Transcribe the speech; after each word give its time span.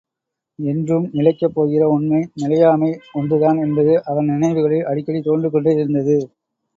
என்றும் 0.59 1.09
நிலைக்கப் 1.11 1.53
போகிற 1.53 1.87
உண்மை, 1.87 2.21
நிலையாமை 2.35 2.89
ஒன்றுதான் 3.13 3.57
என்பது 3.57 3.93
அவன் 4.05 4.31
நினைவுகளில் 4.31 4.83
அடிக்கடி 4.83 5.21
தோன்றிக்கொண்டே 5.21 5.73
இருந்தது. 5.73 6.17